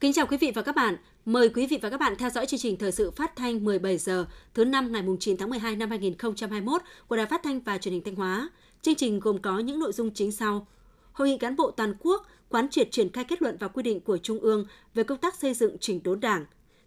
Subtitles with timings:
[0.00, 0.96] Kính chào quý vị và các bạn.
[1.24, 3.98] Mời quý vị và các bạn theo dõi chương trình thời sự phát thanh 17
[3.98, 7.94] giờ, thứ năm ngày 9 tháng 12 năm 2021 của Đài Phát thanh và Truyền
[7.94, 8.50] hình Thanh Hóa.
[8.82, 10.66] Chương trình gồm có những nội dung chính sau:
[11.12, 14.00] Hội nghị cán bộ toàn quốc quán triệt triển khai kết luận và quy định
[14.00, 16.44] của Trung ương về công tác xây dựng chỉnh đốn Đảng.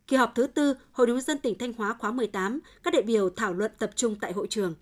[0.10, 3.02] Kỳ họp thứ tư Hội đồng nhân dân tỉnh Thanh Hóa khóa 18, các đại
[3.02, 4.75] biểu thảo luận tập trung tại hội trường.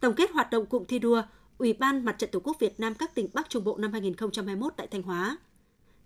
[0.00, 1.22] Tổng kết hoạt động cụm thi đua
[1.58, 4.72] Ủy ban Mặt trận Tổ quốc Việt Nam các tỉnh Bắc Trung Bộ năm 2021
[4.76, 5.36] tại Thanh Hóa.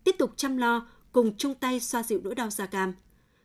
[0.05, 2.95] Tiếp tục chăm lo cùng chung tay xoa dịu nỗi đau da cam.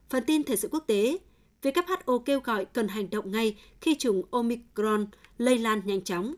[0.09, 1.17] Phần tin thời sự quốc tế,
[1.61, 5.07] WHO kêu gọi cần hành động ngay khi chủng Omicron
[5.37, 6.35] lây lan nhanh chóng.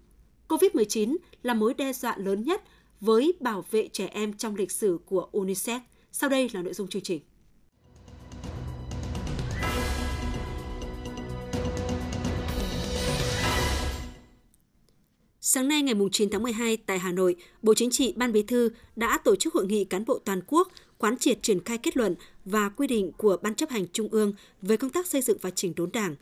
[0.47, 2.61] COVID-19 là mối đe dọa lớn nhất
[3.01, 5.79] với bảo vệ trẻ em trong lịch sử của UNICEF.
[6.11, 7.21] Sau đây là nội dung chương trình.
[15.53, 18.69] Sáng nay ngày 9 tháng 12 tại Hà Nội, Bộ Chính trị Ban Bí thư
[18.95, 22.15] đã tổ chức hội nghị cán bộ toàn quốc quán triệt triển khai kết luận
[22.45, 25.49] và quy định của Ban chấp hành Trung ương về công tác xây dựng và
[25.49, 26.15] chỉnh đốn Đảng.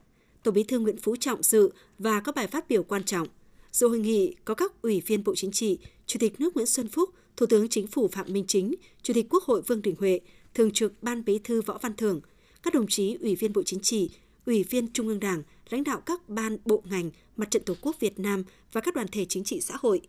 [0.44, 3.28] Tổng Bí thư Nguyễn Phú Trọng dự và có bài phát biểu quan trọng.
[3.72, 6.88] Dự hội nghị có các ủy viên Bộ Chính trị, Chủ tịch nước Nguyễn Xuân
[6.88, 10.20] Phúc, Thủ tướng Chính phủ Phạm Minh Chính, Chủ tịch Quốc hội Vương Đình Huệ,
[10.54, 12.22] Thường trực Ban Bí thư Võ Văn Thưởng,
[12.64, 14.10] các đồng chí ủy viên Bộ Chính trị,
[14.46, 18.00] ủy viên Trung ương Đảng, lãnh đạo các ban bộ ngành, Mặt trận Tổ quốc
[18.00, 20.02] Việt Nam và các đoàn thể chính trị xã hội.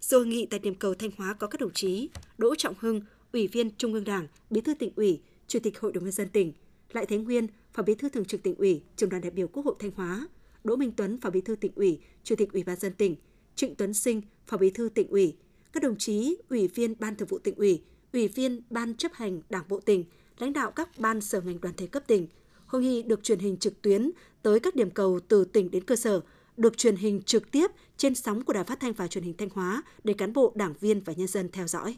[0.00, 2.08] Dự hội nghị tại điểm cầu Thanh Hóa có các đồng chí
[2.38, 3.00] Đỗ Trọng Hưng,
[3.32, 6.28] Ủy viên Trung ương Đảng, Bí thư tỉnh ủy, Chủ tịch Hội đồng nhân dân
[6.28, 6.52] tỉnh,
[6.92, 9.66] Lại Thế Nguyên, Phó Bí thư Thường trực tỉnh ủy, Trưởng đoàn đại biểu Quốc
[9.66, 10.28] hội Thanh Hóa,
[10.64, 13.16] Đỗ Minh Tuấn, Phó Bí thư tỉnh ủy, Chủ tịch Ủy ban dân tỉnh,
[13.54, 15.36] Trịnh Tuấn Sinh, Phó Bí thư tỉnh ủy,
[15.72, 19.42] các đồng chí Ủy viên Ban Thường vụ tỉnh ủy, Ủy viên Ban chấp hành
[19.50, 20.04] Đảng bộ tỉnh,
[20.38, 22.26] lãnh đạo các ban sở ngành đoàn thể cấp tỉnh.
[22.72, 24.10] Hội nghị được truyền hình trực tuyến
[24.42, 26.20] tới các điểm cầu từ tỉnh đến cơ sở,
[26.56, 29.48] được truyền hình trực tiếp trên sóng của Đài Phát thanh và Truyền hình Thanh
[29.54, 31.96] Hóa để cán bộ, đảng viên và nhân dân theo dõi.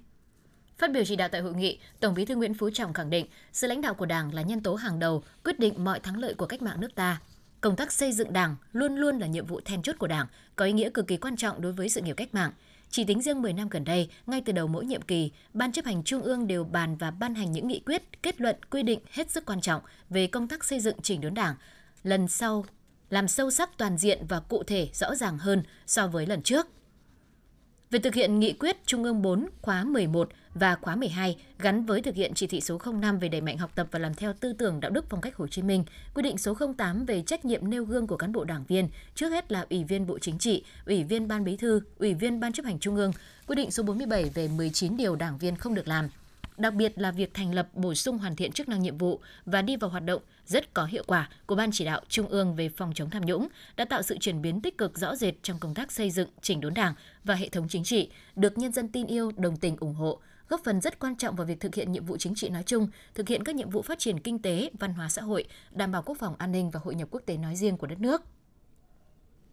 [0.78, 3.26] Phát biểu chỉ đạo tại hội nghị, Tổng Bí thư Nguyễn Phú Trọng khẳng định,
[3.52, 6.34] sự lãnh đạo của Đảng là nhân tố hàng đầu, quyết định mọi thắng lợi
[6.34, 7.20] của cách mạng nước ta.
[7.60, 10.26] Công tác xây dựng Đảng luôn luôn là nhiệm vụ then chốt của Đảng,
[10.56, 12.52] có ý nghĩa cực kỳ quan trọng đối với sự nghiệp cách mạng.
[12.94, 15.84] Chỉ tính riêng 10 năm gần đây, ngay từ đầu mỗi nhiệm kỳ, Ban chấp
[15.84, 19.00] hành Trung ương đều bàn và ban hành những nghị quyết, kết luận, quy định
[19.10, 21.54] hết sức quan trọng về công tác xây dựng chỉnh đốn Đảng.
[22.02, 22.64] Lần sau,
[23.10, 26.66] làm sâu sắc toàn diện và cụ thể rõ ràng hơn so với lần trước.
[27.94, 32.02] Về thực hiện nghị quyết Trung ương 4 khóa 11 và khóa 12 gắn với
[32.02, 34.52] thực hiện chỉ thị số 05 về đẩy mạnh học tập và làm theo tư
[34.52, 35.84] tưởng đạo đức phong cách Hồ Chí Minh,
[36.14, 39.28] quy định số 08 về trách nhiệm nêu gương của cán bộ đảng viên, trước
[39.28, 42.52] hết là Ủy viên Bộ Chính trị, Ủy viên Ban Bí thư, Ủy viên Ban
[42.52, 43.12] chấp hành Trung ương,
[43.46, 46.08] quy định số 47 về 19 điều đảng viên không được làm,
[46.56, 49.62] đặc biệt là việc thành lập bổ sung hoàn thiện chức năng nhiệm vụ và
[49.62, 52.68] đi vào hoạt động rất có hiệu quả của Ban chỉ đạo Trung ương về
[52.68, 55.74] phòng chống tham nhũng đã tạo sự chuyển biến tích cực rõ rệt trong công
[55.74, 56.94] tác xây dựng, chỉnh đốn Đảng
[57.24, 60.60] và hệ thống chính trị, được nhân dân tin yêu, đồng tình ủng hộ, góp
[60.64, 63.28] phần rất quan trọng vào việc thực hiện nhiệm vụ chính trị nói chung, thực
[63.28, 66.18] hiện các nhiệm vụ phát triển kinh tế, văn hóa xã hội, đảm bảo quốc
[66.18, 68.22] phòng an ninh và hội nhập quốc tế nói riêng của đất nước.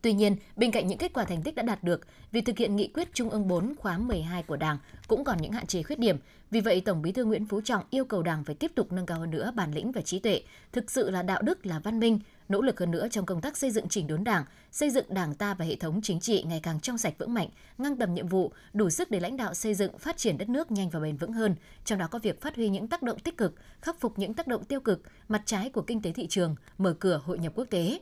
[0.02, 2.02] Tuy nhiên, bên cạnh những kết quả thành tích đã đạt được,
[2.32, 5.52] việc thực hiện nghị quyết Trung ương 4 khóa 12 của Đảng cũng còn những
[5.52, 6.18] hạn chế khuyết điểm.
[6.52, 9.06] Vì vậy, Tổng Bí thư Nguyễn Phú Trọng yêu cầu Đảng phải tiếp tục nâng
[9.06, 10.42] cao hơn nữa bản lĩnh và trí tuệ,
[10.72, 12.20] thực sự là đạo đức là văn minh,
[12.50, 15.36] nỗ lực hơn nữa trong công tác xây dựng chỉnh đốn Đảng, xây dựng Đảng
[15.36, 18.28] ta và hệ thống chính trị ngày càng trong sạch vững mạnh, ngang tầm nhiệm
[18.28, 21.18] vụ, đủ sức để lãnh đạo xây dựng phát triển đất nước nhanh và bền
[21.18, 24.20] vững hơn, trong đó có việc phát huy những tác động tích cực, khắc phục
[24.20, 27.40] những tác động tiêu cực, mặt trái của kinh tế thị trường, mở cửa hội
[27.40, 28.00] nhập quốc tế.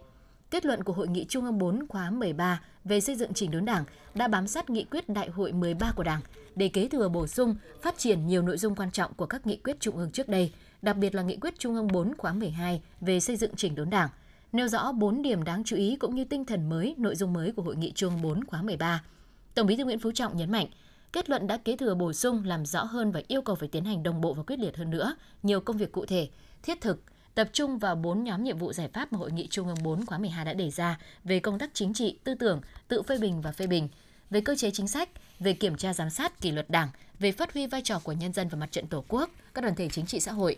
[0.52, 3.66] Kết luận của Hội nghị Trung ương 4 khóa 13 về xây dựng chỉnh đốn
[3.66, 3.84] Đảng
[4.16, 6.22] đã bám sát nghị quyết Đại hội 13 của Đảng
[6.56, 9.58] để kế thừa bổ sung, phát triển nhiều nội dung quan trọng của các nghị
[9.58, 12.82] quyết Trung ương trước đây, đặc biệt là nghị quyết Trung ương 4 khóa 12
[13.02, 14.10] về xây dựng chỉnh đốn Đảng,
[14.52, 17.52] nêu rõ 4 điểm đáng chú ý cũng như tinh thần mới, nội dung mới
[17.52, 19.04] của Hội nghị Trung ương 4 khóa 13.
[19.56, 20.68] Tổng Bí thư Nguyễn Phú Trọng nhấn mạnh,
[21.14, 23.86] kết luận đã kế thừa bổ sung làm rõ hơn và yêu cầu phải tiến
[23.86, 26.30] hành đồng bộ và quyết liệt hơn nữa nhiều công việc cụ thể,
[26.64, 27.04] thiết thực,
[27.40, 30.06] tập trung vào 4 nhóm nhiệm vụ giải pháp mà Hội nghị Trung ương 4
[30.06, 33.42] khóa 12 đã đề ra về công tác chính trị, tư tưởng, tự phê bình
[33.42, 33.88] và phê bình,
[34.30, 35.10] về cơ chế chính sách,
[35.40, 36.90] về kiểm tra giám sát kỷ luật đảng,
[37.20, 39.76] về phát huy vai trò của nhân dân và mặt trận Tổ quốc, các đoàn
[39.76, 40.58] thể chính trị xã hội.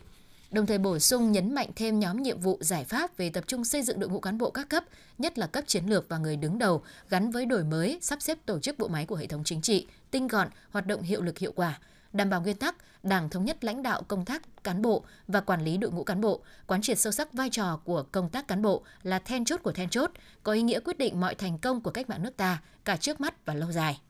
[0.51, 3.65] Đồng thời bổ sung nhấn mạnh thêm nhóm nhiệm vụ giải pháp về tập trung
[3.65, 4.83] xây dựng đội ngũ cán bộ các cấp,
[5.17, 8.37] nhất là cấp chiến lược và người đứng đầu, gắn với đổi mới, sắp xếp
[8.45, 11.37] tổ chức bộ máy của hệ thống chính trị, tinh gọn, hoạt động hiệu lực
[11.37, 11.79] hiệu quả,
[12.13, 15.63] đảm bảo nguyên tắc Đảng thống nhất lãnh đạo công tác cán bộ và quản
[15.63, 18.61] lý đội ngũ cán bộ, quán triệt sâu sắc vai trò của công tác cán
[18.61, 20.11] bộ là then chốt của then chốt,
[20.43, 23.21] có ý nghĩa quyết định mọi thành công của cách mạng nước ta cả trước
[23.21, 24.01] mắt và lâu dài.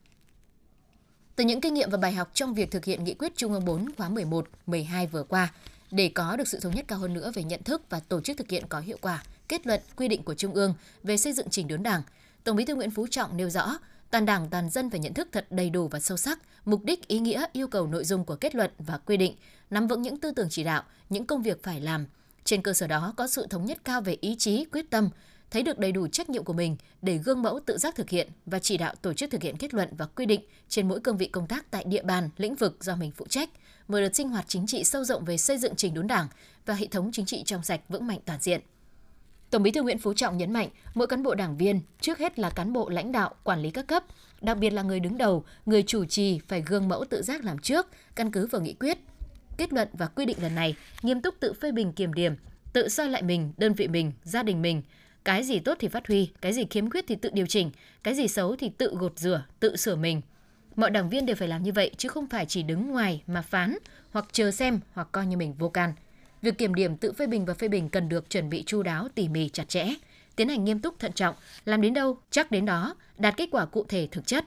[1.35, 3.65] Từ những kinh nghiệm và bài học trong việc thực hiện nghị quyết Trung ương
[3.65, 5.53] 4 khóa 11, 12 vừa qua,
[5.91, 8.37] để có được sự thống nhất cao hơn nữa về nhận thức và tổ chức
[8.37, 11.49] thực hiện có hiệu quả kết luận quy định của Trung ương về xây dựng
[11.49, 12.01] chỉnh đốn Đảng,
[12.43, 13.77] Tổng Bí thư Nguyễn Phú Trọng nêu rõ,
[14.11, 17.07] toàn Đảng, toàn dân phải nhận thức thật đầy đủ và sâu sắc mục đích,
[17.07, 19.35] ý nghĩa, yêu cầu nội dung của kết luận và quy định,
[19.69, 22.05] nắm vững những tư tưởng chỉ đạo, những công việc phải làm.
[22.43, 25.09] Trên cơ sở đó có sự thống nhất cao về ý chí, quyết tâm,
[25.51, 28.29] thấy được đầy đủ trách nhiệm của mình để gương mẫu tự giác thực hiện
[28.45, 31.17] và chỉ đạo tổ chức thực hiện kết luận và quy định trên mỗi cương
[31.17, 33.49] vị công tác tại địa bàn, lĩnh vực do mình phụ trách,
[33.87, 36.27] mở đợt sinh hoạt chính trị sâu rộng về xây dựng trình đốn Đảng
[36.65, 38.61] và hệ thống chính trị trong sạch vững mạnh toàn diện.
[39.51, 42.39] Tổng Bí thư Nguyễn Phú Trọng nhấn mạnh, mỗi cán bộ đảng viên trước hết
[42.39, 44.03] là cán bộ lãnh đạo, quản lý các cấp,
[44.41, 47.59] đặc biệt là người đứng đầu, người chủ trì phải gương mẫu tự giác làm
[47.59, 48.97] trước, căn cứ vào nghị quyết,
[49.57, 52.35] kết luận và quy định lần này, nghiêm túc tự phê bình kiểm điểm,
[52.73, 54.81] tự soi lại mình, đơn vị mình, gia đình mình,
[55.25, 57.71] cái gì tốt thì phát huy, cái gì khiếm khuyết thì tự điều chỉnh,
[58.03, 60.21] cái gì xấu thì tự gột rửa, tự sửa mình.
[60.75, 63.41] Mọi đảng viên đều phải làm như vậy chứ không phải chỉ đứng ngoài mà
[63.41, 63.77] phán
[64.11, 65.93] hoặc chờ xem hoặc coi như mình vô can.
[66.41, 69.07] Việc kiểm điểm tự phê bình và phê bình cần được chuẩn bị chu đáo,
[69.15, 69.87] tỉ mỉ, chặt chẽ,
[70.35, 71.35] tiến hành nghiêm túc thận trọng,
[71.65, 74.45] làm đến đâu chắc đến đó, đạt kết quả cụ thể thực chất.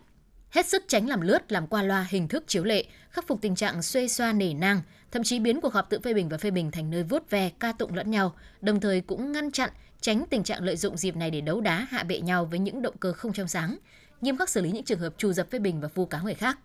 [0.51, 3.55] Hết sức tránh làm lướt, làm qua loa hình thức chiếu lệ, khắc phục tình
[3.55, 4.81] trạng xuê xoa nể nang,
[5.11, 7.51] thậm chí biến cuộc họp tự phê bình và phê bình thành nơi vuốt ve,
[7.61, 9.71] ca tụng lẫn nhau, đồng thời cũng ngăn chặn,
[10.01, 12.83] tránh tình trạng lợi dụng dịp này để đấu đá hạ bệ nhau với những
[12.83, 13.77] động cơ không trong sáng,
[14.21, 16.35] nghiêm khắc xử lý những trường hợp trù dập phê bình và vu cáo người
[16.35, 16.59] khác.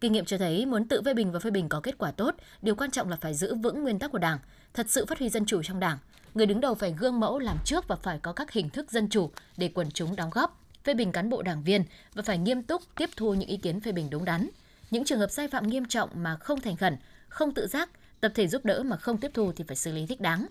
[0.00, 2.34] Kinh nghiệm cho thấy muốn tự phê bình và phê bình có kết quả tốt,
[2.62, 4.38] điều quan trọng là phải giữ vững nguyên tắc của Đảng,
[4.74, 5.98] thật sự phát huy dân chủ trong Đảng.
[6.34, 9.08] Người đứng đầu phải gương mẫu làm trước và phải có các hình thức dân
[9.08, 12.62] chủ để quần chúng đóng góp, phê bình cán bộ đảng viên và phải nghiêm
[12.62, 14.48] túc tiếp thu những ý kiến phê bình đúng đắn.
[14.90, 16.96] Những trường hợp sai phạm nghiêm trọng mà không thành khẩn,
[17.28, 20.06] không tự giác, tập thể giúp đỡ mà không tiếp thu thì phải xử lý
[20.06, 20.46] thích đáng.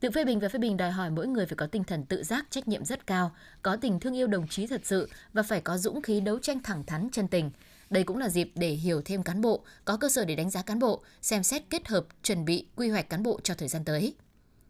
[0.00, 2.22] Tự phê bình và phê bình đòi hỏi mỗi người phải có tinh thần tự
[2.22, 5.60] giác, trách nhiệm rất cao, có tình thương yêu đồng chí thật sự và phải
[5.60, 7.50] có dũng khí đấu tranh thẳng thắn chân tình.
[7.90, 10.62] Đây cũng là dịp để hiểu thêm cán bộ, có cơ sở để đánh giá
[10.62, 13.84] cán bộ, xem xét kết hợp, chuẩn bị, quy hoạch cán bộ cho thời gian
[13.84, 14.14] tới.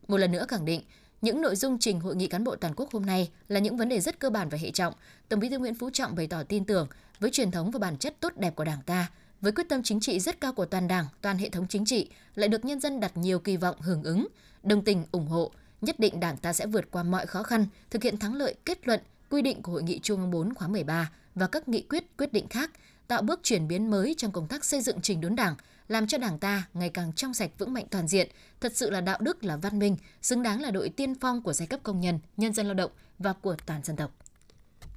[0.09, 0.83] Một lần nữa khẳng định,
[1.23, 3.89] những nội dung trình hội nghị cán bộ toàn quốc hôm nay là những vấn
[3.89, 4.95] đề rất cơ bản và hệ trọng.
[5.29, 6.89] Tổng Bí thư Nguyễn Phú Trọng bày tỏ tin tưởng
[7.21, 10.01] với truyền thống và bản chất tốt đẹp của Đảng ta, với quyết tâm chính
[10.01, 13.01] trị rất cao của toàn Đảng, toàn hệ thống chính trị lại được nhân dân
[13.01, 14.27] đặt nhiều kỳ vọng hưởng ứng,
[14.63, 15.51] đồng tình ủng hộ,
[15.81, 18.89] nhất định Đảng ta sẽ vượt qua mọi khó khăn, thực hiện thắng lợi kết
[18.89, 19.01] luận,
[19.31, 22.33] quy định của Hội nghị Trung ương 4 khóa 13 và các nghị quyết, quyết
[22.33, 22.71] định khác,
[23.09, 25.55] tạo bước chuyển biến mới trong công tác xây dựng trình đốn Đảng,
[25.89, 28.29] làm cho Đảng ta ngày càng trong sạch vững mạnh toàn diện,
[28.61, 31.53] thật sự là đạo đức là văn minh, xứng đáng là đội tiên phong của
[31.53, 34.11] giai cấp công nhân, nhân dân lao động và của toàn dân tộc.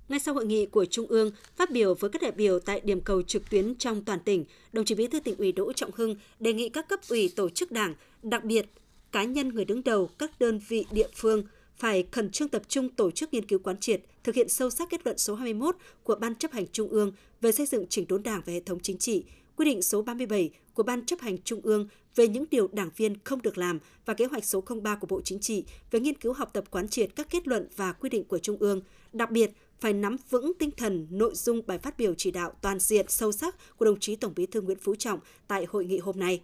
[0.09, 3.01] Ngay sau hội nghị của Trung ương, phát biểu với các đại biểu tại điểm
[3.01, 6.15] cầu trực tuyến trong toàn tỉnh, đồng chí Bí thư tỉnh ủy Đỗ Trọng Hưng
[6.39, 8.65] đề nghị các cấp ủy tổ chức đảng, đặc biệt
[9.11, 11.43] cá nhân người đứng đầu các đơn vị địa phương
[11.77, 14.89] phải khẩn trương tập trung tổ chức nghiên cứu quán triệt, thực hiện sâu sắc
[14.89, 18.23] kết luận số 21 của Ban chấp hành Trung ương về xây dựng chỉnh đốn
[18.23, 19.23] Đảng và hệ thống chính trị,
[19.55, 23.15] quy định số 37 của Ban chấp hành Trung ương về những điều đảng viên
[23.23, 26.33] không được làm và kế hoạch số 03 của Bộ Chính trị về nghiên cứu
[26.33, 28.81] học tập quán triệt các kết luận và quy định của Trung ương,
[29.13, 32.79] đặc biệt phải nắm vững tinh thần, nội dung bài phát biểu chỉ đạo toàn
[32.79, 35.97] diện sâu sắc của đồng chí Tổng Bí thư Nguyễn Phú Trọng tại hội nghị
[35.97, 36.41] hôm nay.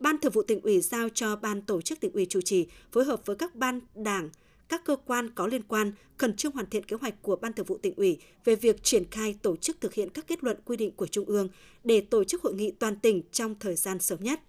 [0.00, 3.04] Ban Thường vụ tỉnh ủy giao cho Ban tổ chức tỉnh ủy chủ trì phối
[3.04, 4.30] hợp với các ban đảng,
[4.68, 7.66] các cơ quan có liên quan khẩn trương hoàn thiện kế hoạch của Ban Thường
[7.66, 10.76] vụ tỉnh ủy về việc triển khai tổ chức thực hiện các kết luận quy
[10.76, 11.48] định của Trung ương
[11.84, 14.40] để tổ chức hội nghị toàn tỉnh trong thời gian sớm nhất.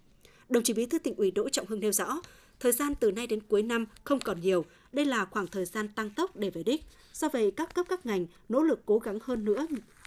[0.48, 2.20] Đồng chí Bí thư tỉnh ủy Đỗ Trọng Hưng nêu rõ,
[2.60, 5.88] thời gian từ nay đến cuối năm không còn nhiều, đây là khoảng thời gian
[5.88, 6.80] tăng tốc để về đích.
[7.12, 9.66] Do vậy, các cấp các ngành nỗ lực cố gắng hơn nữa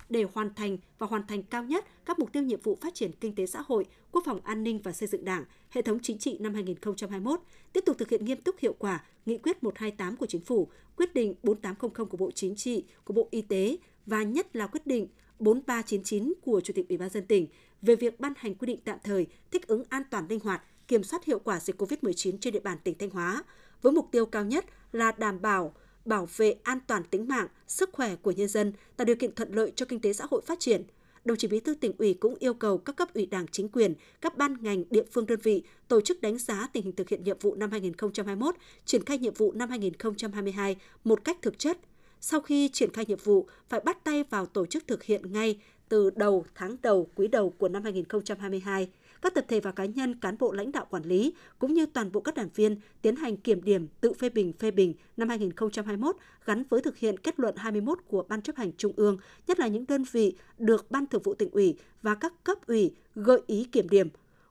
[0.10, 3.12] để hoàn thành và hoàn thành cao nhất các mục tiêu nhiệm vụ phát triển
[3.12, 6.18] kinh tế xã hội, quốc phòng an ninh và xây dựng Đảng, hệ thống chính
[6.18, 7.40] trị năm 2021,
[7.74, 11.14] tiếp tục thực hiện nghiêm túc hiệu quả nghị quyết 128 của Chính phủ, quyết
[11.14, 15.08] định 4800 của Bộ Chính trị, của Bộ Y tế và nhất là quyết định
[15.40, 17.48] 4399 của Chủ tịch Ủy ban dân tỉnh
[17.82, 21.04] về việc ban hành quy định tạm thời thích ứng an toàn linh hoạt, kiểm
[21.04, 23.44] soát hiệu quả dịch COVID-19 trên địa bàn tỉnh Thanh Hóa,
[23.82, 25.74] với mục tiêu cao nhất là đảm bảo
[26.06, 29.54] bảo vệ an toàn tính mạng, sức khỏe của nhân dân, tạo điều kiện thuận
[29.54, 30.84] lợi cho kinh tế xã hội phát triển.
[31.26, 33.94] Đồng chí Bí thư tỉnh ủy cũng yêu cầu các cấp ủy Đảng chính quyền,
[34.22, 37.24] các ban ngành, địa phương đơn vị tổ chức đánh giá tình hình thực hiện
[37.24, 41.78] nhiệm vụ năm 2021, triển khai nhiệm vụ năm 2022 một cách thực chất.
[42.22, 45.60] Sau khi triển khai nhiệm vụ, phải bắt tay vào tổ chức thực hiện ngay
[45.90, 48.90] từ đầu tháng đầu quý đầu của năm 2022
[49.22, 52.12] các tập thể và cá nhân cán bộ lãnh đạo quản lý cũng như toàn
[52.12, 56.16] bộ các đảng viên tiến hành kiểm điểm tự phê bình phê bình năm 2021
[56.46, 59.68] gắn với thực hiện kết luận 21 của Ban chấp hành Trung ương, nhất là
[59.68, 63.64] những đơn vị được Ban Thường vụ tỉnh ủy và các cấp ủy gợi ý
[63.64, 64.10] kiểm điểm.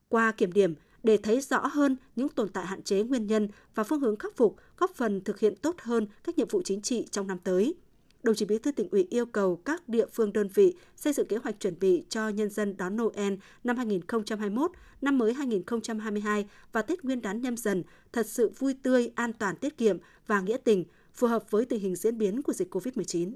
[0.09, 3.85] Qua kiểm điểm, để thấy rõ hơn những tồn tại hạn chế nguyên nhân và
[3.85, 7.07] phương hướng khắc phục, góp phần thực hiện tốt hơn các nhiệm vụ chính trị
[7.11, 7.75] trong năm tới
[8.23, 11.29] đồng chí Bí thư tỉnh ủy yêu cầu các địa phương đơn vị xây dựng
[11.29, 13.35] kế hoạch chuẩn bị cho nhân dân đón Noel
[13.65, 14.71] năm 2021,
[15.01, 17.83] năm mới 2022 và Tết Nguyên đán nhâm dần
[18.13, 20.85] thật sự vui tươi, an toàn, tiết kiệm và nghĩa tình,
[21.15, 23.33] phù hợp với tình hình diễn biến của dịch COVID-19.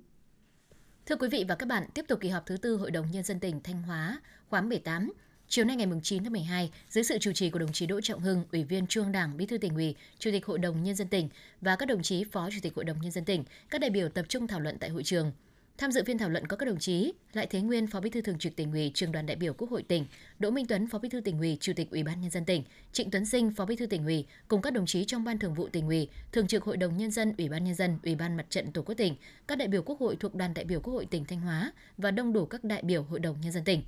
[1.07, 3.25] Thưa quý vị và các bạn, tiếp tục kỳ họp thứ tư Hội đồng Nhân
[3.25, 5.13] dân tỉnh Thanh Hóa khóa 18.
[5.55, 8.21] Chiều nay ngày 9 tháng 12, dưới sự chủ trì của đồng chí Đỗ Trọng
[8.21, 11.09] Hưng, Ủy viên Trung Đảng, Bí thư tỉnh ủy, Chủ tịch Hội đồng Nhân dân
[11.09, 11.29] tỉnh
[11.61, 14.09] và các đồng chí Phó Chủ tịch Hội đồng Nhân dân tỉnh, các đại biểu
[14.09, 15.33] tập trung thảo luận tại hội trường.
[15.79, 18.21] Tham dự phiên thảo luận có các đồng chí Lại Thế Nguyên, Phó Bí thư
[18.21, 20.07] Thường trực tỉnh ủy, Trường đoàn đại biểu Quốc hội tỉnh,
[20.39, 22.65] Đỗ Minh Tuấn, Phó Bí thư tỉnh ủy, Chủ tịch Ủy ban nhân dân tỉnh,
[22.93, 25.55] Trịnh Tuấn Sinh, Phó Bí thư tỉnh ủy cùng các đồng chí trong Ban Thường
[25.55, 28.37] vụ tỉnh ủy, Thường trực Hội đồng nhân dân, Ủy ban nhân dân, Ủy ban
[28.37, 29.17] Mặt trận Tổ quốc tỉnh,
[29.49, 32.11] các đại biểu Quốc hội thuộc đoàn đại biểu Quốc hội tỉnh Thanh Hóa và
[32.11, 33.83] đông đủ các đại biểu Hội đồng nhân dân tỉnh.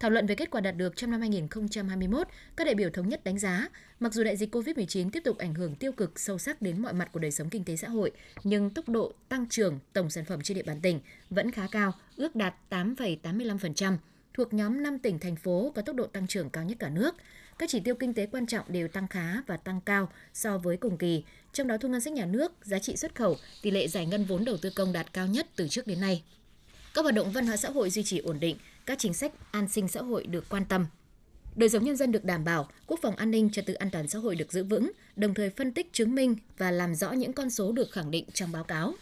[0.00, 3.24] Thảo luận về kết quả đạt được trong năm 2021, các đại biểu thống nhất
[3.24, 3.68] đánh giá,
[4.00, 6.92] mặc dù đại dịch COVID-19 tiếp tục ảnh hưởng tiêu cực sâu sắc đến mọi
[6.92, 8.10] mặt của đời sống kinh tế xã hội,
[8.44, 11.00] nhưng tốc độ tăng trưởng tổng sản phẩm trên địa bàn tỉnh
[11.30, 13.96] vẫn khá cao, ước đạt 8,85%,
[14.34, 17.14] thuộc nhóm 5 tỉnh thành phố có tốc độ tăng trưởng cao nhất cả nước.
[17.58, 20.76] Các chỉ tiêu kinh tế quan trọng đều tăng khá và tăng cao so với
[20.76, 23.88] cùng kỳ, trong đó thu ngân sách nhà nước, giá trị xuất khẩu, tỷ lệ
[23.88, 26.22] giải ngân vốn đầu tư công đạt cao nhất từ trước đến nay.
[26.94, 28.56] Các hoạt động văn hóa xã hội duy trì ổn định,
[28.88, 30.86] các chính sách an sinh xã hội được quan tâm.
[31.56, 34.08] Đời sống nhân dân được đảm bảo, quốc phòng an ninh, trật tự an toàn
[34.08, 37.32] xã hội được giữ vững, đồng thời phân tích chứng minh và làm rõ những
[37.32, 38.94] con số được khẳng định trong báo cáo.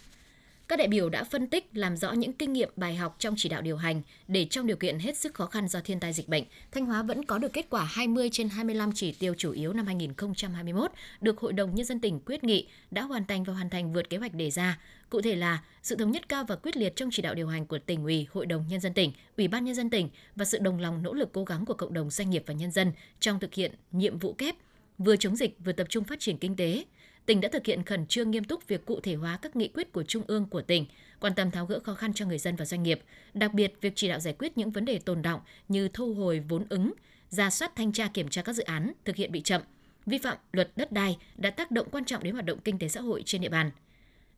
[0.69, 3.49] Các đại biểu đã phân tích, làm rõ những kinh nghiệm bài học trong chỉ
[3.49, 6.29] đạo điều hành để trong điều kiện hết sức khó khăn do thiên tai dịch
[6.29, 9.73] bệnh, Thanh Hóa vẫn có được kết quả 20 trên 25 chỉ tiêu chủ yếu
[9.73, 13.71] năm 2021 được Hội đồng Nhân dân tỉnh quyết nghị đã hoàn thành và hoàn
[13.71, 14.81] thành vượt kế hoạch đề ra.
[15.11, 17.67] Cụ thể là sự thống nhất cao và quyết liệt trong chỉ đạo điều hành
[17.67, 20.59] của tỉnh ủy, Hội đồng Nhân dân tỉnh, Ủy ban Nhân dân tỉnh và sự
[20.59, 23.41] đồng lòng nỗ lực cố gắng của cộng đồng doanh nghiệp và nhân dân trong
[23.41, 24.55] thực hiện nhiệm vụ kép
[24.99, 26.85] vừa chống dịch vừa tập trung phát triển kinh tế,
[27.27, 29.93] tỉnh đã thực hiện khẩn trương nghiêm túc việc cụ thể hóa các nghị quyết
[29.93, 30.87] của Trung ương của tỉnh,
[31.21, 33.01] quan tâm tháo gỡ khó khăn cho người dân và doanh nghiệp,
[33.35, 36.43] đặc biệt việc chỉ đạo giải quyết những vấn đề tồn động như thu hồi
[36.49, 36.93] vốn ứng,
[37.29, 39.63] ra soát thanh tra kiểm tra các dự án thực hiện bị chậm,
[40.07, 42.89] vi phạm luật đất đai đã tác động quan trọng đến hoạt động kinh tế
[42.89, 43.71] xã hội trên địa bàn.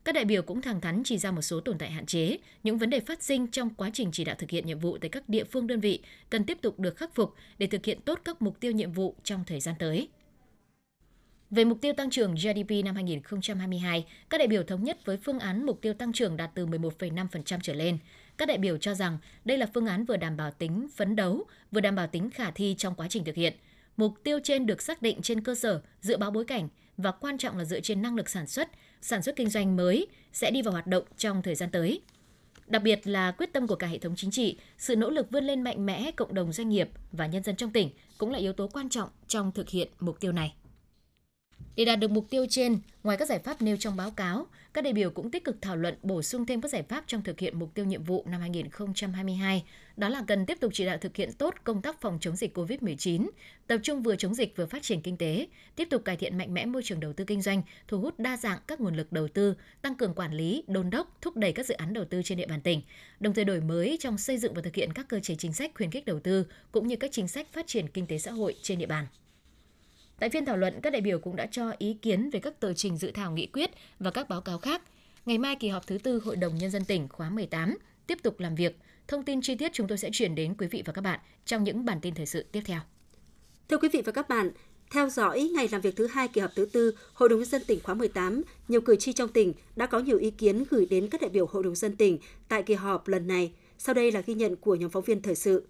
[0.05, 2.79] Các đại biểu cũng thẳng thắn chỉ ra một số tồn tại hạn chế, những
[2.79, 5.29] vấn đề phát sinh trong quá trình chỉ đạo thực hiện nhiệm vụ tại các
[5.29, 8.43] địa phương đơn vị cần tiếp tục được khắc phục để thực hiện tốt các
[8.43, 10.09] mục tiêu nhiệm vụ trong thời gian tới.
[11.51, 15.39] Về mục tiêu tăng trưởng GDP năm 2022, các đại biểu thống nhất với phương
[15.39, 17.99] án mục tiêu tăng trưởng đạt từ 11,5% trở lên.
[18.37, 21.45] Các đại biểu cho rằng đây là phương án vừa đảm bảo tính phấn đấu,
[21.73, 23.55] vừa đảm bảo tính khả thi trong quá trình thực hiện.
[23.97, 27.39] Mục tiêu trên được xác định trên cơ sở dự báo bối cảnh và quan
[27.39, 28.69] trọng là dựa trên năng lực sản xuất,
[29.01, 32.01] sản xuất kinh doanh mới sẽ đi vào hoạt động trong thời gian tới.
[32.67, 35.45] Đặc biệt là quyết tâm của cả hệ thống chính trị, sự nỗ lực vươn
[35.45, 38.53] lên mạnh mẽ cộng đồng doanh nghiệp và nhân dân trong tỉnh cũng là yếu
[38.53, 40.55] tố quan trọng trong thực hiện mục tiêu này.
[41.79, 44.85] Để đạt được mục tiêu trên, ngoài các giải pháp nêu trong báo cáo, các
[44.85, 47.41] đại biểu cũng tích cực thảo luận bổ sung thêm các giải pháp trong thực
[47.41, 49.65] hiện mục tiêu nhiệm vụ năm 2022.
[49.97, 52.59] Đó là cần tiếp tục chỉ đạo thực hiện tốt công tác phòng chống dịch
[52.59, 53.29] COVID-19,
[53.67, 56.55] tập trung vừa chống dịch vừa phát triển kinh tế, tiếp tục cải thiện mạnh
[56.55, 59.29] mẽ môi trường đầu tư kinh doanh, thu hút đa dạng các nguồn lực đầu
[59.29, 62.39] tư, tăng cường quản lý, đôn đốc, thúc đẩy các dự án đầu tư trên
[62.39, 62.83] địa bàn tỉnh,
[63.21, 65.71] đồng thời đổi mới trong xây dựng và thực hiện các cơ chế chính sách
[65.75, 68.55] khuyến khích đầu tư cũng như các chính sách phát triển kinh tế xã hội
[68.63, 69.07] trên địa bàn.
[70.21, 72.75] Tại phiên thảo luận, các đại biểu cũng đã cho ý kiến về các tờ
[72.75, 74.83] trình dự thảo nghị quyết và các báo cáo khác.
[75.27, 78.41] Ngày mai kỳ họp thứ tư Hội đồng Nhân dân tỉnh khóa 18 tiếp tục
[78.41, 78.79] làm việc.
[79.09, 81.65] Thông tin chi tiết chúng tôi sẽ chuyển đến quý vị và các bạn trong
[81.65, 82.81] những bản tin thời sự tiếp theo.
[83.69, 84.51] Thưa quý vị và các bạn,
[84.91, 87.63] theo dõi ngày làm việc thứ hai kỳ họp thứ tư Hội đồng nhân dân
[87.67, 91.09] tỉnh khóa 18, nhiều cử tri trong tỉnh đã có nhiều ý kiến gửi đến
[91.09, 93.53] các đại biểu Hội đồng dân tỉnh tại kỳ họp lần này.
[93.79, 95.67] Sau đây là ghi nhận của nhóm phóng viên thời sự.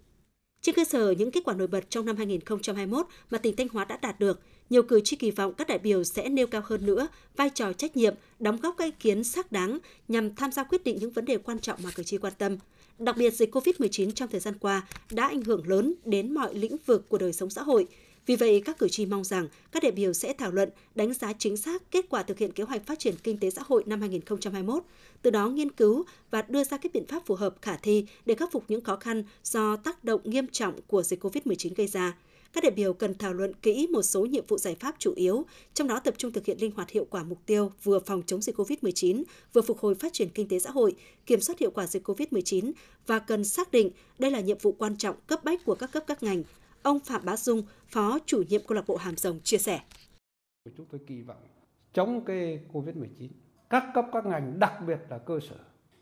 [0.61, 3.85] Trên cơ sở những kết quả nổi bật trong năm 2021 mà tỉnh Thanh Hóa
[3.85, 4.39] đã đạt được,
[4.69, 7.73] nhiều cử tri kỳ vọng các đại biểu sẽ nêu cao hơn nữa vai trò
[7.73, 11.11] trách nhiệm, đóng góp các ý kiến xác đáng nhằm tham gia quyết định những
[11.11, 12.57] vấn đề quan trọng mà cử tri quan tâm.
[12.99, 16.75] Đặc biệt, dịch COVID-19 trong thời gian qua đã ảnh hưởng lớn đến mọi lĩnh
[16.85, 17.87] vực của đời sống xã hội,
[18.25, 21.33] vì vậy, các cử tri mong rằng các đại biểu sẽ thảo luận, đánh giá
[21.33, 23.99] chính xác kết quả thực hiện kế hoạch phát triển kinh tế xã hội năm
[23.99, 24.83] 2021,
[25.21, 28.35] từ đó nghiên cứu và đưa ra các biện pháp phù hợp khả thi để
[28.35, 32.17] khắc phục những khó khăn do tác động nghiêm trọng của dịch COVID-19 gây ra.
[32.53, 35.45] Các đại biểu cần thảo luận kỹ một số nhiệm vụ giải pháp chủ yếu,
[35.73, 38.41] trong đó tập trung thực hiện linh hoạt hiệu quả mục tiêu vừa phòng chống
[38.41, 39.23] dịch COVID-19,
[39.53, 40.95] vừa phục hồi phát triển kinh tế xã hội,
[41.25, 42.71] kiểm soát hiệu quả dịch COVID-19
[43.07, 46.03] và cần xác định đây là nhiệm vụ quan trọng cấp bách của các cấp
[46.07, 46.43] các ngành,
[46.81, 49.79] Ông Phạm Bá Dung, Phó chủ nhiệm câu lạc bộ Hàm Rồng chia sẻ.
[50.77, 51.47] Chúng tôi kỳ vọng
[51.93, 53.29] chống cái Covid-19,
[53.69, 55.55] các cấp các ngành, đặc biệt là cơ sở,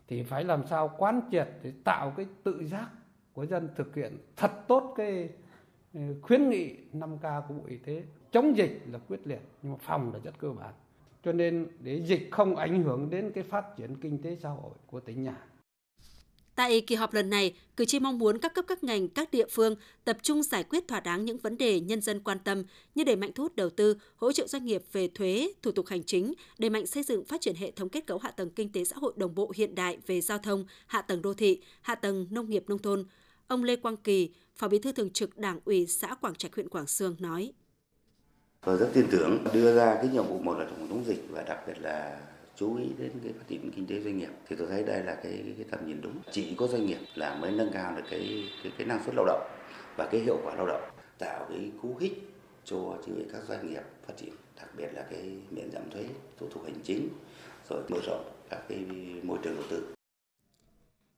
[0.07, 2.87] thì phải làm sao quán triệt để tạo cái tự giác
[3.33, 5.29] của dân thực hiện thật tốt cái
[5.93, 8.03] ừ, khuyến nghị 5K của Bộ Y tế.
[8.31, 10.73] Chống dịch là quyết liệt, nhưng mà phòng là rất cơ bản.
[11.23, 14.71] Cho nên để dịch không ảnh hưởng đến cái phát triển kinh tế xã hội
[14.87, 15.37] của tỉnh nhà
[16.57, 19.45] Tại kỳ họp lần này, cử tri mong muốn các cấp các ngành, các địa
[19.49, 22.63] phương tập trung giải quyết thỏa đáng những vấn đề nhân dân quan tâm
[22.95, 25.87] như đẩy mạnh thu hút đầu tư, hỗ trợ doanh nghiệp về thuế, thủ tục
[25.87, 28.71] hành chính, đẩy mạnh xây dựng phát triển hệ thống kết cấu hạ tầng kinh
[28.71, 31.95] tế xã hội đồng bộ hiện đại về giao thông, hạ tầng đô thị, hạ
[31.95, 33.05] tầng nông nghiệp nông thôn.
[33.47, 36.69] Ông Lê Quang Kỳ, Phó Bí thư Thường trực Đảng ủy xã Quảng Trạch huyện
[36.69, 37.53] Quảng Sương nói:
[38.61, 41.43] Tôi rất tin tưởng đưa ra cái nhiệm vụ một là phòng chống dịch và
[41.43, 42.21] đặc biệt là
[42.57, 45.15] chú ý đến cái phát triển kinh tế doanh nghiệp thì tôi thấy đây là
[45.23, 48.49] cái, cái tầm nhìn đúng chỉ có doanh nghiệp là mới nâng cao được cái
[48.63, 49.49] cái, cái năng suất lao động
[49.97, 52.29] và cái hiệu quả lao động tạo cái cú hích
[52.65, 52.97] cho
[53.33, 56.03] các doanh nghiệp phát triển đặc biệt là cái miễn giảm thuế
[56.39, 57.09] thủ tục hành chính
[57.69, 58.79] rồi mở rộng các cái
[59.23, 59.93] môi trường đầu tư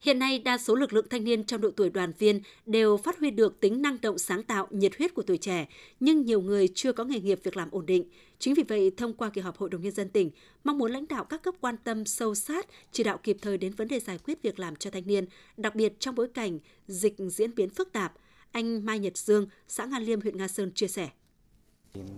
[0.02, 3.20] Hiện nay, đa số lực lượng thanh niên trong độ tuổi đoàn viên đều phát
[3.20, 5.68] huy được tính năng động sáng tạo, nhiệt huyết của tuổi trẻ,
[6.00, 8.04] nhưng nhiều người chưa có nghề nghiệp việc làm ổn định.
[8.40, 10.32] Chính vì vậy, thông qua kỳ họp Hội đồng Nhân dân tỉnh,
[10.64, 13.74] mong muốn lãnh đạo các cấp quan tâm sâu sát, chỉ đạo kịp thời đến
[13.74, 15.26] vấn đề giải quyết việc làm cho thanh niên,
[15.58, 18.14] đặc biệt trong bối cảnh dịch diễn biến phức tạp.
[18.52, 21.10] Anh Mai Nhật Dương, xã Nga Liêm, huyện Nga Sơn chia sẻ.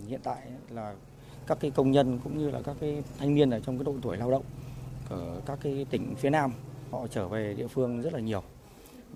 [0.07, 0.95] Hiện tại là
[1.47, 3.95] các cái công nhân cũng như là các cái thanh niên ở trong cái độ
[4.01, 4.43] tuổi lao động
[5.09, 6.51] ở các cái tỉnh phía Nam
[6.91, 8.43] họ trở về địa phương rất là nhiều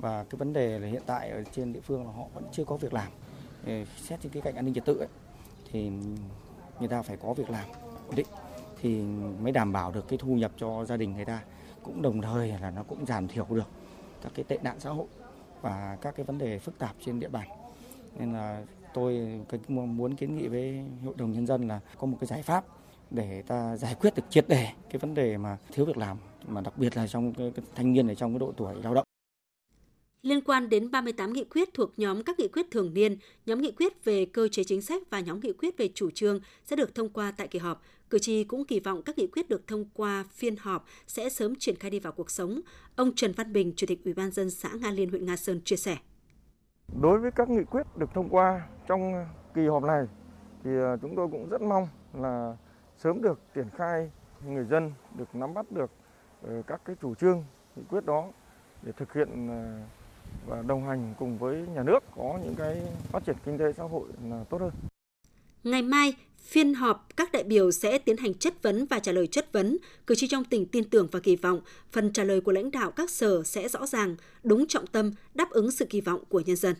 [0.01, 2.63] và cái vấn đề là hiện tại ở trên địa phương là họ vẫn chưa
[2.65, 3.11] có việc làm
[4.01, 5.07] xét trên cái cạnh an ninh trật tự ấy,
[5.71, 5.89] thì
[6.79, 7.65] người ta phải có việc làm,
[8.07, 8.27] ổn định.
[8.81, 9.01] Thì
[9.41, 11.41] mới đảm bảo được cái thu nhập cho gia đình người ta.
[11.83, 13.67] Cũng đồng thời là nó cũng giảm thiểu được
[14.23, 15.05] các cái tệ nạn xã hội
[15.61, 17.47] và các cái vấn đề phức tạp trên địa bàn.
[18.19, 18.63] Nên là
[18.93, 22.65] tôi muốn kiến nghị với hội đồng nhân dân là có một cái giải pháp
[23.11, 26.17] để ta giải quyết được triệt đề cái vấn đề mà thiếu việc làm,
[26.47, 29.04] mà đặc biệt là trong cái thanh niên ở trong cái độ tuổi lao động.
[30.25, 33.71] Liên quan đến 38 nghị quyết thuộc nhóm các nghị quyết thường niên, nhóm nghị
[33.71, 36.95] quyết về cơ chế chính sách và nhóm nghị quyết về chủ trương sẽ được
[36.95, 37.81] thông qua tại kỳ họp.
[38.09, 41.53] Cử tri cũng kỳ vọng các nghị quyết được thông qua phiên họp sẽ sớm
[41.59, 42.61] triển khai đi vào cuộc sống.
[42.95, 45.61] Ông Trần Văn Bình, Chủ tịch Ủy ban dân xã Nga Liên, huyện Nga Sơn
[45.65, 45.97] chia sẻ.
[47.01, 50.05] Đối với các nghị quyết được thông qua trong kỳ họp này
[50.63, 52.57] thì à, chúng tôi cũng rất mong là
[52.97, 54.11] sớm được triển khai
[54.45, 55.91] người dân được nắm bắt được
[56.41, 57.43] ờ, các cái chủ trương
[57.75, 58.31] nghị quyết đó
[58.81, 59.85] để thực hiện à,
[60.45, 63.83] và đồng hành cùng với nhà nước có những cái phát triển kinh tế xã
[63.83, 64.71] hội là tốt hơn.
[65.63, 69.27] Ngày mai, phiên họp các đại biểu sẽ tiến hành chất vấn và trả lời
[69.27, 69.77] chất vấn.
[70.07, 72.91] Cử tri trong tỉnh tin tưởng và kỳ vọng phần trả lời của lãnh đạo
[72.91, 76.55] các sở sẽ rõ ràng, đúng trọng tâm, đáp ứng sự kỳ vọng của nhân
[76.55, 76.75] dân.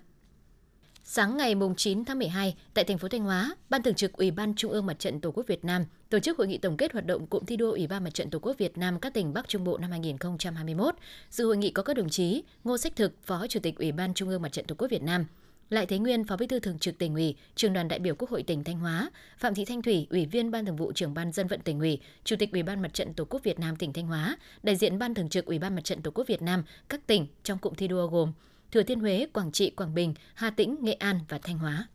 [1.08, 4.56] Sáng ngày 9 tháng 12, tại thành phố Thanh Hóa, Ban Thường trực Ủy ban
[4.56, 7.06] Trung ương Mặt trận Tổ quốc Việt Nam tổ chức hội nghị tổng kết hoạt
[7.06, 9.48] động cụm thi đua Ủy ban Mặt trận Tổ quốc Việt Nam các tỉnh Bắc
[9.48, 10.96] Trung Bộ năm 2021.
[11.30, 14.14] Dự hội nghị có các đồng chí Ngô Sách Thực, Phó Chủ tịch Ủy ban
[14.14, 15.26] Trung ương Mặt trận Tổ quốc Việt Nam,
[15.70, 18.30] Lại Thế Nguyên, Phó Bí thư Thường trực Tỉnh ủy, Trường đoàn đại biểu Quốc
[18.30, 21.32] hội tỉnh Thanh Hóa, Phạm Thị Thanh Thủy, Ủy viên Ban Thường vụ Trưởng ban
[21.32, 23.94] Dân vận Tỉnh ủy, Chủ tịch Ủy ban Mặt trận Tổ quốc Việt Nam tỉnh
[23.94, 26.64] Thanh Hóa, đại diện Ban Thường trực Ủy ban Mặt trận Tổ quốc Việt Nam
[26.90, 28.34] các tỉnh trong cụm thi đua gồm
[28.76, 31.88] Thừa Thiên Huế, Quảng Trị, Quảng Bình, Hà Tĩnh, Nghệ An và Thanh Hóa.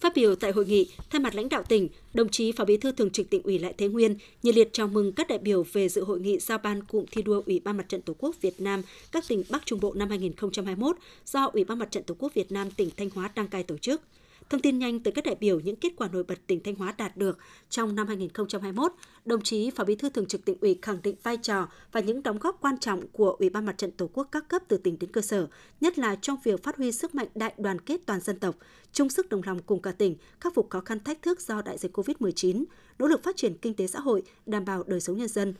[0.00, 2.92] Phát biểu tại hội nghị, thay mặt lãnh đạo tỉnh, đồng chí Phó Bí thư
[2.92, 5.88] Thường trực Tỉnh ủy Lại Thế Nguyên nhiệt liệt chào mừng các đại biểu về
[5.88, 8.60] dự hội nghị giao ban cụm thi đua Ủy ban Mặt trận Tổ quốc Việt
[8.60, 12.34] Nam các tỉnh Bắc Trung Bộ năm 2021 do Ủy ban Mặt trận Tổ quốc
[12.34, 14.02] Việt Nam tỉnh Thanh Hóa đăng cai tổ chức.
[14.50, 16.94] Thông tin nhanh tới các đại biểu những kết quả nổi bật tỉnh Thanh Hóa
[16.98, 17.38] đạt được
[17.70, 18.92] trong năm 2021,
[19.24, 22.22] đồng chí Phó Bí thư Thường trực Tỉnh ủy khẳng định vai trò và những
[22.22, 24.98] đóng góp quan trọng của Ủy ban Mặt trận Tổ quốc các cấp từ tỉnh
[24.98, 25.46] đến cơ sở,
[25.80, 28.54] nhất là trong việc phát huy sức mạnh đại đoàn kết toàn dân tộc,
[28.92, 31.78] chung sức đồng lòng cùng cả tỉnh, khắc phục khó khăn thách thức do đại
[31.78, 32.64] dịch COVID-19,
[32.98, 35.54] nỗ lực phát triển kinh tế xã hội, đảm bảo đời sống nhân dân,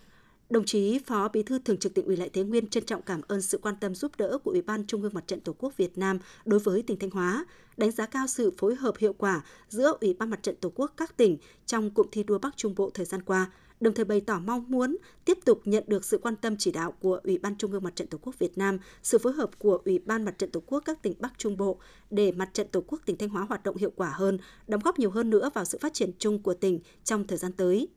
[0.50, 3.20] Đồng chí Phó Bí thư Thường trực Tỉnh ủy Lại Thế Nguyên trân trọng cảm
[3.28, 5.76] ơn sự quan tâm giúp đỡ của Ủy ban Trung ương Mặt trận Tổ quốc
[5.76, 9.42] Việt Nam đối với tỉnh Thanh Hóa, đánh giá cao sự phối hợp hiệu quả
[9.68, 12.74] giữa Ủy ban Mặt trận Tổ quốc các tỉnh trong cụm thi đua Bắc Trung
[12.76, 16.18] Bộ thời gian qua, đồng thời bày tỏ mong muốn tiếp tục nhận được sự
[16.18, 18.78] quan tâm chỉ đạo của Ủy ban Trung ương Mặt trận Tổ quốc Việt Nam,
[19.02, 21.78] sự phối hợp của Ủy ban Mặt trận Tổ quốc các tỉnh Bắc Trung Bộ
[22.10, 24.98] để Mặt trận Tổ quốc tỉnh Thanh Hóa hoạt động hiệu quả hơn, đóng góp
[24.98, 27.88] nhiều hơn nữa vào sự phát triển chung của tỉnh trong thời gian tới.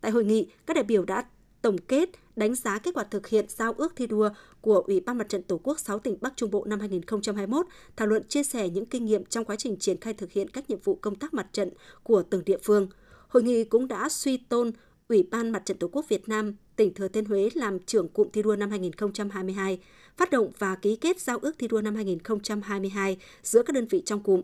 [0.00, 1.24] Tại hội nghị, các đại biểu đã
[1.62, 4.28] tổng kết, đánh giá kết quả thực hiện giao ước thi đua
[4.60, 8.08] của Ủy ban Mặt trận Tổ quốc 6 tỉnh Bắc Trung Bộ năm 2021, thảo
[8.08, 10.78] luận chia sẻ những kinh nghiệm trong quá trình triển khai thực hiện các nhiệm
[10.84, 11.70] vụ công tác mặt trận
[12.02, 12.88] của từng địa phương.
[13.28, 14.72] Hội nghị cũng đã suy tôn
[15.08, 18.28] Ủy ban Mặt trận Tổ quốc Việt Nam tỉnh Thừa Thiên Huế làm trưởng cụm
[18.32, 19.78] thi đua năm 2022,
[20.16, 24.02] phát động và ký kết giao ước thi đua năm 2022 giữa các đơn vị
[24.06, 24.42] trong cụm.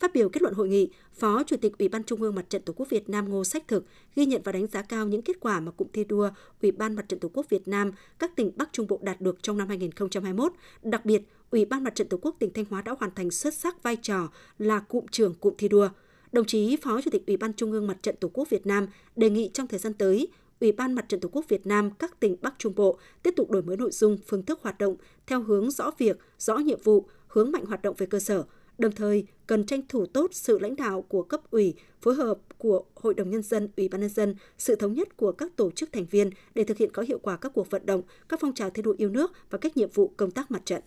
[0.00, 2.62] Phát biểu kết luận hội nghị, Phó Chủ tịch Ủy ban Trung ương Mặt trận
[2.62, 3.84] Tổ quốc Việt Nam Ngô Sách Thực
[4.16, 6.30] ghi nhận và đánh giá cao những kết quả mà cụm thi đua
[6.62, 9.42] Ủy ban Mặt trận Tổ quốc Việt Nam các tỉnh Bắc Trung Bộ đạt được
[9.42, 10.52] trong năm 2021.
[10.82, 13.54] Đặc biệt, Ủy ban Mặt trận Tổ quốc tỉnh Thanh Hóa đã hoàn thành xuất
[13.54, 15.88] sắc vai trò là cụm trưởng cụm thi đua.
[16.32, 18.86] Đồng chí Phó Chủ tịch Ủy ban Trung ương Mặt trận Tổ quốc Việt Nam
[19.16, 20.28] đề nghị trong thời gian tới,
[20.60, 23.50] Ủy ban Mặt trận Tổ quốc Việt Nam các tỉnh Bắc Trung Bộ tiếp tục
[23.50, 27.06] đổi mới nội dung, phương thức hoạt động theo hướng rõ việc, rõ nhiệm vụ,
[27.26, 28.44] hướng mạnh hoạt động về cơ sở,
[28.80, 32.84] đồng thời cần tranh thủ tốt sự lãnh đạo của cấp ủy, phối hợp của
[32.94, 35.92] Hội đồng Nhân dân, Ủy ban Nhân dân, sự thống nhất của các tổ chức
[35.92, 38.70] thành viên để thực hiện có hiệu quả các cuộc vận động, các phong trào
[38.70, 40.82] thi đua yêu nước và các nhiệm vụ công tác mặt trận.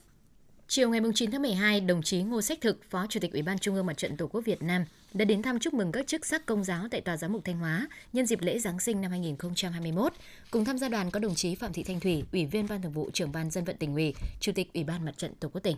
[0.67, 3.59] Chiều ngày 9 tháng 12, đồng chí Ngô Sách Thực, Phó Chủ tịch Ủy ban
[3.59, 6.25] Trung ương Mặt trận Tổ quốc Việt Nam đã đến thăm chúc mừng các chức
[6.25, 9.11] sắc công giáo tại Tòa Giám mục Thanh Hóa nhân dịp lễ Giáng sinh năm
[9.11, 10.13] 2021.
[10.51, 12.91] Cùng tham gia đoàn có đồng chí Phạm Thị Thanh Thủy, Ủy viên Ban Thường
[12.91, 15.61] vụ, Trưởng ban Dân vận tỉnh ủy, Chủ tịch Ủy ban Mặt trận Tổ quốc
[15.61, 15.77] tỉnh.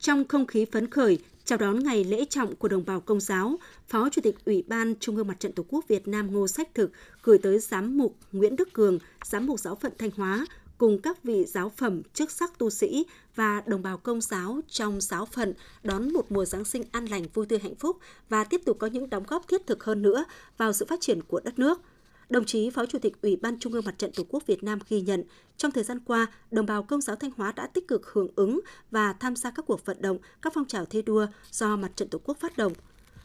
[0.00, 3.58] Trong không khí phấn khởi, chào đón ngày lễ trọng của đồng bào công giáo,
[3.88, 6.74] Phó Chủ tịch Ủy ban Trung ương Mặt trận Tổ quốc Việt Nam Ngô Sách
[6.74, 6.90] Thực
[7.22, 10.46] gửi tới Giám mục Nguyễn Đức Cường, Giám mục Giáo phận Thanh Hóa
[10.78, 15.00] cùng các vị giáo phẩm, chức sắc tu sĩ và đồng bào công giáo trong
[15.00, 17.96] giáo phận đón một mùa Giáng sinh an lành vui tươi hạnh phúc
[18.28, 20.24] và tiếp tục có những đóng góp thiết thực hơn nữa
[20.58, 21.80] vào sự phát triển của đất nước.
[22.28, 24.78] Đồng chí Phó Chủ tịch Ủy ban Trung ương Mặt trận Tổ quốc Việt Nam
[24.88, 25.24] ghi nhận,
[25.56, 28.60] trong thời gian qua, đồng bào công giáo Thanh Hóa đã tích cực hưởng ứng
[28.90, 32.08] và tham gia các cuộc vận động, các phong trào thi đua do Mặt trận
[32.08, 32.72] Tổ quốc phát động.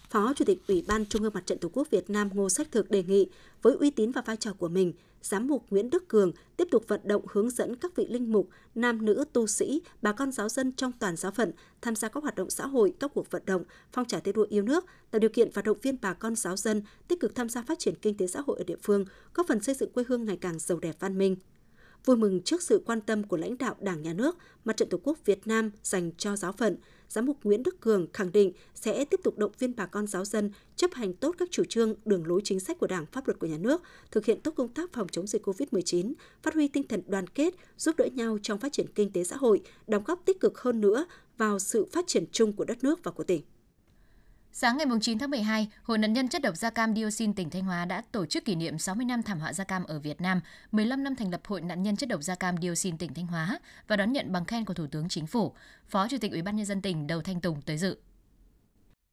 [0.10, 2.68] Phó Chủ tịch Ủy ban Trung ương Mặt trận Tổ quốc Việt Nam Ngô Sách
[2.72, 3.28] Thực đề nghị,
[3.62, 6.88] với uy tín và vai trò của mình, Giám mục Nguyễn Đức Cường tiếp tục
[6.88, 10.50] vận động hướng dẫn các vị linh mục, nam nữ tu sĩ, bà con giáo
[10.50, 13.44] dân trong toàn giáo phận tham gia các hoạt động xã hội, các cuộc vận
[13.46, 16.36] động, phong trào thi đua yêu nước, tạo điều kiện và động viên bà con
[16.36, 19.06] giáo dân tích cực tham gia phát triển kinh tế xã hội ở địa phương,
[19.34, 21.36] góp phần xây dựng quê hương ngày càng giàu đẹp văn minh.
[22.06, 24.98] Vui mừng trước sự quan tâm của lãnh đạo Đảng, Nhà nước, Mặt trận Tổ
[25.04, 26.78] quốc Việt Nam dành cho giáo phận,
[27.10, 30.26] Giám mục Nguyễn Đức Cường khẳng định sẽ tiếp tục động viên bà con giáo
[30.26, 33.40] dân chấp hành tốt các chủ trương, đường lối chính sách của Đảng, pháp luật
[33.40, 36.14] của nhà nước, thực hiện tốt công tác phòng chống dịch COVID-19,
[36.44, 39.36] phát huy tinh thần đoàn kết, giúp đỡ nhau trong phát triển kinh tế xã
[39.36, 41.06] hội, đóng góp tích cực hơn nữa
[41.38, 43.42] vào sự phát triển chung của đất nước và của tỉnh.
[44.56, 47.64] Sáng ngày 9 tháng 12, Hội nạn nhân chất độc da cam dioxin tỉnh Thanh
[47.64, 50.42] Hóa đã tổ chức kỷ niệm 60 năm thảm họa da cam ở Việt Nam,
[50.72, 53.60] 15 năm thành lập Hội nạn nhân chất độc da cam dioxin tỉnh Thanh Hóa
[53.88, 55.54] và đón nhận bằng khen của Thủ tướng Chính phủ.
[55.88, 57.98] Phó Chủ tịch Ủy ban nhân dân tỉnh Đầu Thanh Tùng tới dự.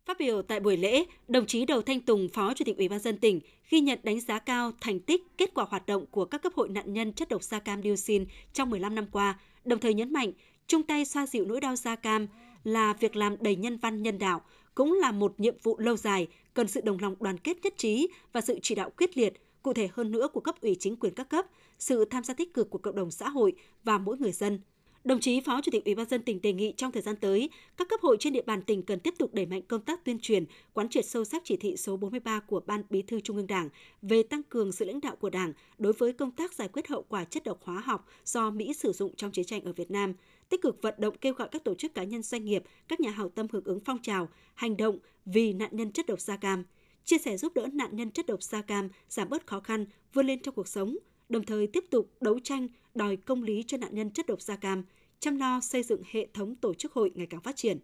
[0.07, 2.99] Phát biểu tại buổi lễ, đồng chí Đầu Thanh Tùng, Phó Chủ tịch Ủy ban
[2.99, 6.43] dân tỉnh, ghi nhận đánh giá cao thành tích, kết quả hoạt động của các
[6.43, 9.95] cấp hội nạn nhân chất độc da cam dioxin trong 15 năm qua, đồng thời
[9.95, 10.33] nhấn mạnh
[10.67, 12.27] chung tay xoa dịu nỗi đau da cam
[12.65, 14.41] là việc làm đầy nhân văn nhân đạo,
[14.81, 18.09] cũng là một nhiệm vụ lâu dài, cần sự đồng lòng đoàn kết nhất trí
[18.33, 21.15] và sự chỉ đạo quyết liệt, cụ thể hơn nữa của cấp ủy chính quyền
[21.15, 21.47] các cấp,
[21.79, 23.53] sự tham gia tích cực của cộng đồng xã hội
[23.85, 24.61] và mỗi người dân.
[25.05, 27.51] Đồng chí Phó Chủ tịch Ủy ban dân tỉnh đề nghị trong thời gian tới,
[27.77, 30.19] các cấp hội trên địa bàn tỉnh cần tiếp tục đẩy mạnh công tác tuyên
[30.19, 33.47] truyền, quán triệt sâu sắc chỉ thị số 43 của Ban Bí thư Trung ương
[33.47, 33.69] Đảng
[34.03, 37.05] về tăng cường sự lãnh đạo của Đảng đối với công tác giải quyết hậu
[37.09, 40.15] quả chất độc hóa học do Mỹ sử dụng trong chiến tranh ở Việt Nam,
[40.51, 43.11] tích cực vận động kêu gọi các tổ chức cá nhân doanh nghiệp, các nhà
[43.11, 46.65] hảo tâm hưởng ứng phong trào, hành động vì nạn nhân chất độc da cam,
[47.05, 50.27] chia sẻ giúp đỡ nạn nhân chất độc da cam giảm bớt khó khăn, vươn
[50.27, 50.97] lên trong cuộc sống,
[51.29, 54.57] đồng thời tiếp tục đấu tranh đòi công lý cho nạn nhân chất độc da
[54.57, 54.85] cam,
[55.21, 57.79] chăm lo xây dựng hệ thống tổ chức hội ngày càng phát triển.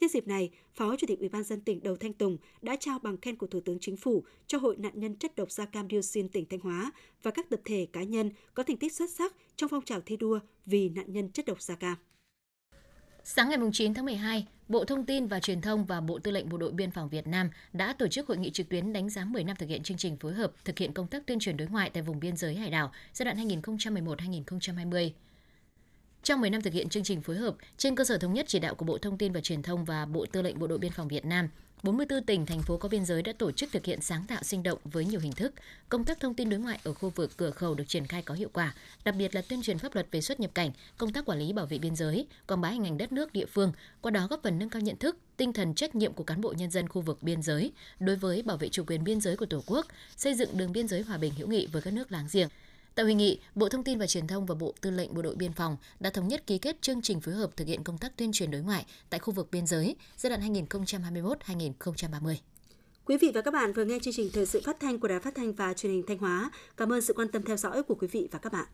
[0.00, 2.98] Nhân dịp này, Phó Chủ tịch Ủy ban dân tỉnh Đầu Thanh Tùng đã trao
[2.98, 5.86] bằng khen của Thủ tướng Chính phủ cho Hội nạn nhân chất độc da cam
[5.90, 9.34] dioxin tỉnh Thanh Hóa và các tập thể cá nhân có thành tích xuất sắc
[9.56, 11.96] trong phong trào thi đua vì nạn nhân chất độc da cam.
[13.30, 16.48] Sáng ngày 9 tháng 12, Bộ Thông tin và Truyền thông và Bộ Tư lệnh
[16.48, 19.24] Bộ đội Biên phòng Việt Nam đã tổ chức hội nghị trực tuyến đánh giá
[19.24, 21.68] 10 năm thực hiện chương trình phối hợp thực hiện công tác tuyên truyền đối
[21.68, 25.10] ngoại tại vùng biên giới hải đảo giai đoạn 2011-2020.
[26.28, 28.58] Trong 10 năm thực hiện chương trình phối hợp, trên cơ sở thống nhất chỉ
[28.58, 30.92] đạo của Bộ Thông tin và Truyền thông và Bộ Tư lệnh Bộ đội Biên
[30.92, 31.48] phòng Việt Nam,
[31.82, 34.62] 44 tỉnh, thành phố có biên giới đã tổ chức thực hiện sáng tạo sinh
[34.62, 35.54] động với nhiều hình thức.
[35.88, 38.34] Công tác thông tin đối ngoại ở khu vực cửa khẩu được triển khai có
[38.34, 41.24] hiệu quả, đặc biệt là tuyên truyền pháp luật về xuất nhập cảnh, công tác
[41.24, 44.10] quản lý bảo vệ biên giới, quảng bá hình ảnh đất nước địa phương, qua
[44.10, 46.70] đó góp phần nâng cao nhận thức, tinh thần trách nhiệm của cán bộ nhân
[46.70, 49.62] dân khu vực biên giới đối với bảo vệ chủ quyền biên giới của Tổ
[49.66, 49.86] quốc,
[50.16, 52.48] xây dựng đường biên giới hòa bình hữu nghị với các nước láng giềng.
[52.98, 55.34] Tại hội nghị, Bộ Thông tin và Truyền thông và Bộ Tư lệnh Bộ đội
[55.34, 58.16] Biên phòng đã thống nhất ký kết chương trình phối hợp thực hiện công tác
[58.16, 62.34] tuyên truyền đối ngoại tại khu vực biên giới giai đoạn 2021-2030.
[63.04, 65.20] Quý vị và các bạn vừa nghe chương trình thời sự phát thanh của Đài
[65.20, 66.50] Phát thanh và Truyền hình Thanh Hóa.
[66.76, 68.66] Cảm ơn sự quan tâm theo dõi của quý vị và các bạn.